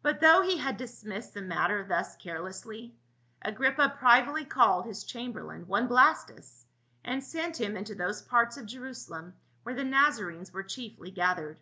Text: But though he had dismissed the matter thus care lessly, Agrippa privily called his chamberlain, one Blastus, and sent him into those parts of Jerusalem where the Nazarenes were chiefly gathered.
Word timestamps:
But 0.00 0.20
though 0.22 0.40
he 0.40 0.56
had 0.56 0.78
dismissed 0.78 1.34
the 1.34 1.42
matter 1.42 1.84
thus 1.84 2.16
care 2.16 2.38
lessly, 2.40 2.92
Agrippa 3.42 3.90
privily 3.98 4.46
called 4.46 4.86
his 4.86 5.04
chamberlain, 5.04 5.66
one 5.66 5.86
Blastus, 5.88 6.64
and 7.04 7.22
sent 7.22 7.60
him 7.60 7.76
into 7.76 7.94
those 7.94 8.22
parts 8.22 8.56
of 8.56 8.64
Jerusalem 8.64 9.34
where 9.62 9.74
the 9.74 9.84
Nazarenes 9.84 10.54
were 10.54 10.62
chiefly 10.62 11.10
gathered. 11.10 11.60